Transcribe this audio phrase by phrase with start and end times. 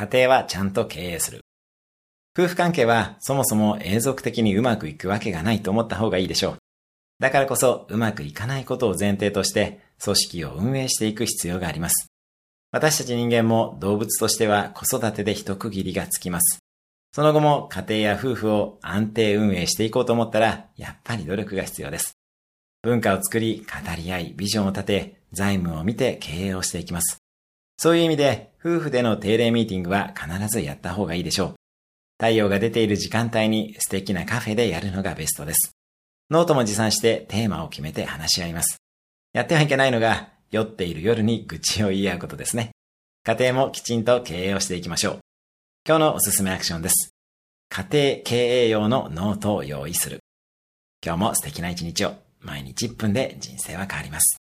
[0.00, 1.42] 家庭はちゃんと経営する。
[2.38, 6.56] 夫婦関係はそもそも永続的にうまくいくわけがないと思った方がいいでしょう。
[7.18, 12.08] だからこそうまくいかないことを前提として組織を運営していく必要があります。
[12.72, 16.60] 私たち人間も動物としては子育てで一区切りがつきます。
[17.12, 22.12] その後も家庭や夫婦を安定運営していこうと思ったら、やっぱり努力が必要です。
[22.82, 27.18] 文化を作り、語り合い、ビジョンを立て、財務を見て経営をしていきます。
[27.82, 31.54] そういう意味で、夫婦での定例ミーティングは必ずやった方がいいでしょう。
[32.18, 35.70] 太陽が出ている時間帯に素敵なカフェでやるのがベストです。
[36.28, 38.76] ノートも持参してテーマを決めて話し合います。
[39.32, 42.72] やってはいけないのが、酔っている夜に愚痴を言い合うことですね。
[43.24, 45.20] 家庭もきちんと経営をしていきましょう。
[45.88, 47.14] 今日のおすすめアクションです。
[47.70, 47.90] 家庭
[48.22, 50.18] 経営用のノートを用意する。
[51.02, 52.12] 今日も素敵な一日を。
[52.40, 54.36] 毎日1分で人生は変わります。